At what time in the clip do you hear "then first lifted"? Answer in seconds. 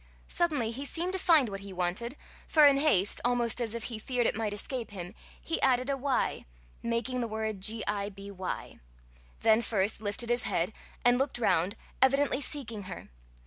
9.41-10.31